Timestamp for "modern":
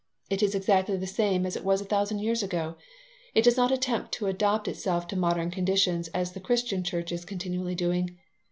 5.15-5.51